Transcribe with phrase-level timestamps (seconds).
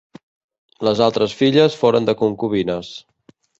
[0.87, 2.93] Les altres filles foren de concubines.